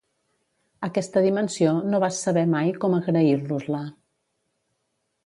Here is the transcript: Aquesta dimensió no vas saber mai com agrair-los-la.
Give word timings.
Aquesta 0.87 1.21
dimensió 1.25 1.73
no 1.91 1.99
vas 2.05 2.21
saber 2.29 2.45
mai 2.55 2.73
com 2.85 2.97
agrair-los-la. 3.01 3.83